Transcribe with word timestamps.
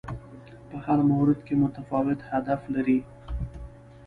په 0.69 0.75
هر 0.85 0.99
مورد 1.11 1.39
کې 1.47 1.53
متفاوت 1.63 2.19
هدف 2.31 2.61
لري 2.75 2.99